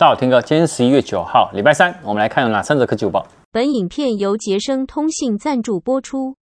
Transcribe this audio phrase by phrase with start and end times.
[0.00, 3.26] 大家好，听哥，今天十一月九号，礼拜三，我们来看有哪三则科技午报。
[3.52, 6.36] 本影片由杰生通信赞助播出。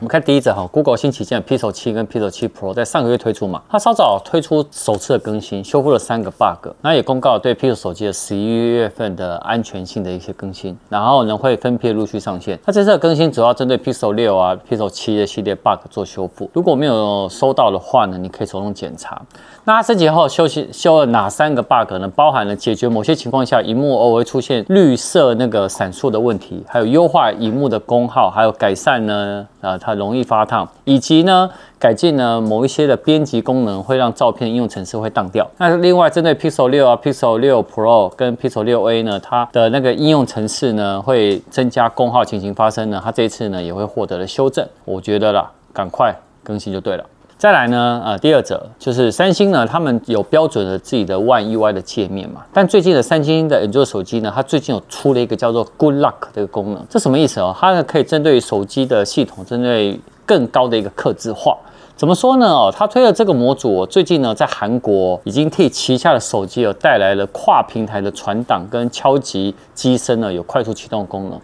[0.00, 12.58] 我们看第一则哈，Google 新旗舰 Pixel 7跟 Pixel 7 Pro 在上个月推出嘛，它稍早推出首次的更新，修复了三个 bug，那也公告了对 Pixel 手机的十一月份的安全性的一些更新，然后呢会分批陆续上线。
[12.64, 19.20] 那这次的更新主要针对 Pixel 6啊、Pixel 7的系列 bug 做修复，如果没有收到的话呢，你可以手动检查。
[19.64, 22.08] 那它升级后修修修了哪三个 bug 呢？
[22.08, 35.46] 包含了解决某些情况下荧幕偶尔会出现绿色那个闪烁的问题，还有优化荧幕的功耗，还有改善呢啊它很容易发烫，以及呢改进呢某一些的编辑功能，会让照片应用程式会当掉。
[35.58, 44.66] 那另外针对 Pixel 六啊、Pixel 六 Pro 跟 Pixel 六 A 呢，它的那个应用程式呢会增加功耗情形发生呢，它这一次呢也会获得了修正。
[44.84, 47.04] 我觉得啦，赶快更新就对了。
[47.40, 52.44] 再来呢，呃，第二者就是三星呢，他们有标准的自己的 One UI 的界面嘛。
[52.52, 57.56] 但最近的三星的 Android 手机呢，它最近有出了一个叫做 Good Luck 这个功能，这什么意思哦？
[57.58, 61.56] 它呢可以针对手机的系统，针对更高的一个客制化。
[61.96, 62.46] 怎么说呢？
[62.46, 71.40] 哦，它推了这个模组，最近呢在韩国已经替旗下的手机有带来了跨平台的传档跟敲击机身呢有快速启动功能。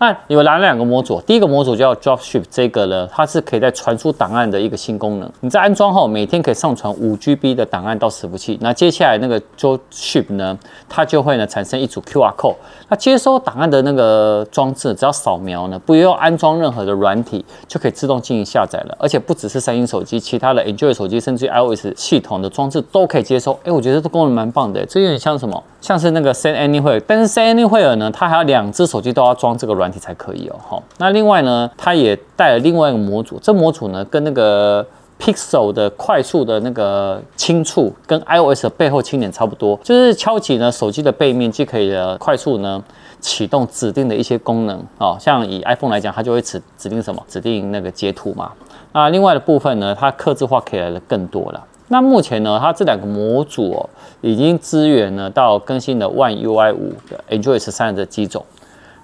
[0.00, 1.20] 那有哪两个模组？
[1.26, 5.30] 第一个模组叫 Dropship，这个呢，它是可以在传输档案的一个新功能。
[5.40, 8.58] 你在安装后，每天可以上传五 GB 的档案到伺服器。
[8.62, 12.56] 那接下来那个 Dropship 呢，它就会呢产生一组 QR code。
[12.88, 18.96] 那接收档案的那个装置，只要扫描呢，不用安装任何的软体，就可以自动进行下载了。
[18.98, 23.52] 而且不只是三星手机，其他的 Android 手机，甚至于 iOS 系统的装置都可以接收。
[23.64, 25.62] 哎，我觉得这功能蛮棒的，这有点像什么？
[25.80, 30.00] 像是那个 Send Anywhere，但是 Send Anywhere 呢，它还要两只手机都要装这个软体。
[30.00, 34.82] 才可以哦，好，那另外呢，它也带了另外一个模组，这模组呢跟那个
[35.20, 42.82] Pixel 的快速的那个轻触，跟 iOS 的背后轻点差不多，就是敲击呢手机的背面，既可以快速呢
[43.20, 48.50] 启动指定的一些功能啊，像以 iPhone 来讲，它就会指指定什么，指定那个截图嘛。
[48.92, 51.62] 那另外的部分呢，它客制化可以来的更多了。
[51.92, 53.90] 那目前呢，它这两个模组哦，
[54.20, 58.46] 已经支援了到更新的 One UI 五的 Android 十三的机种。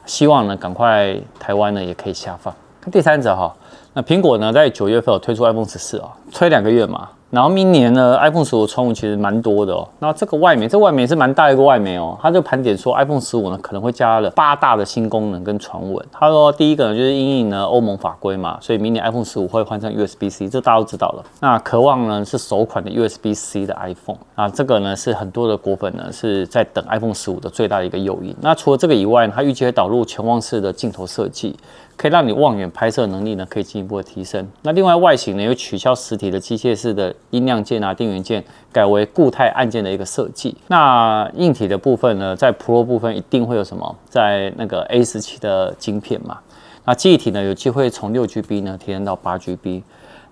[0.05, 2.55] 希望呢，赶快台湾呢也可以下放。
[2.93, 3.53] 第三者哈，
[3.93, 7.09] 那苹果呢在九月份有推出 iPhone 十四啊，推两个月嘛。
[7.29, 9.87] 然后明年呢，iPhone 十五的传闻其实蛮多的哦。
[9.99, 12.17] 那这个外媒，这外媒是蛮大一个外媒哦。
[12.23, 16.07] 他就盘点说，iPhone 十五呢可能会加了八大的新功能跟传闻。
[16.13, 21.25] 他说第一个呢就是因应呢欧盟法规嘛，所以明年 iPhone 十五会换上 USB-C，这大家都知道了。
[21.41, 28.35] 那渴望呢是首款的 USB-C 的 iPhone 啊，这个呢是很多的果粉呢是在等 iPhone 十五的最大的一个诱因。
[28.41, 31.57] 那除了这个以外呢，它预计会导入潜望式的镜头设计。
[31.97, 34.47] 可以让你望远拍摄能力呢，可以进一步的提升。
[34.63, 40.57] 那另外外形呢，有取消实体的机械式的音量键啊、电源键，改为固态按键的一个设计。
[40.69, 43.97] 那硬体的部分呢，在 Pro 部分一定会有什么？
[44.09, 46.39] 在那个 A 十七的晶片嘛。
[46.85, 49.83] 那记忆体呢，有机会从六 GB 呢提升到八 GB。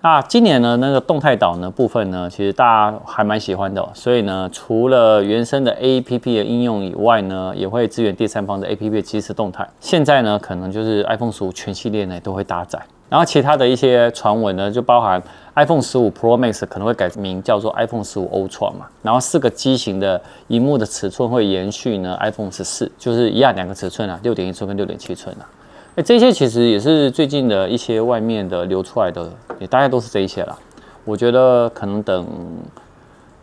[0.05, 9.67] 那今年呢，那个动态岛呢部分呢，其实大家还蛮喜欢的，所以呢，除了原生的 APP 的应用以外呢，也会支援第三方的 APP 的即时动态。
[9.79, 12.79] 现在呢，可能就是 iPhone 十五全系列呢都会搭载。
[13.09, 15.19] 然后其他的一些传闻呢，就包含
[15.55, 18.85] iPhone 十五 Pro Max 可能会改名叫做 iPhone 十五 Ultra 嘛。
[19.01, 25.49] 然后四个机型的荧幕的尺寸会延续呢 iPhone 十四，就是一样两个尺寸啊，六点一寸跟六点七寸啊。
[25.95, 30.59] 哎，这些其实也是最近的一些外面的流出来的，也大概都是这一些了。
[31.05, 32.27] 我觉得可能等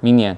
[0.00, 0.36] 明年，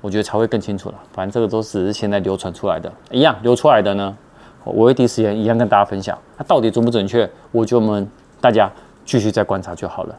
[0.00, 0.94] 我觉得才会更清楚了。
[1.12, 4.16] 反正这个都只是现在流传出来的，一样流出来的呢，
[4.64, 6.18] 我会第一时间一样跟大家分享。
[6.36, 7.30] 它到底准不准确？
[7.52, 8.10] 我就我们
[8.40, 8.68] 大家
[9.04, 10.18] 继续再观察就好了。